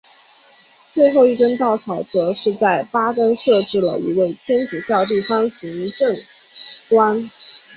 [0.91, 6.17] 最后一根稻草则是在巴登设置了一位天主教地方行政
[6.89, 7.29] 官。